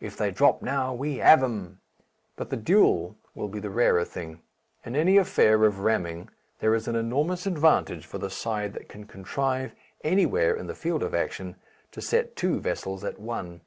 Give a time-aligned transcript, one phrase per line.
[0.00, 1.82] If they drop now we have 'em!"
[2.34, 4.40] But the duel will be the rarer thing.
[4.86, 9.04] In any affair of ramming there is an enormous advantage for the side that can
[9.04, 11.56] contrive, anywhere in the field of action,
[11.92, 13.60] to set two vessels at one.